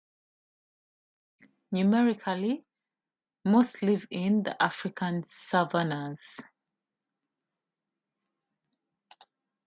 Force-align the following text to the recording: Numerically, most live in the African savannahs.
Numerically, 1.71 2.65
most 3.45 3.83
live 3.83 4.07
in 4.09 4.41
the 4.41 4.59
African 4.59 5.21
savannahs. 5.23 6.39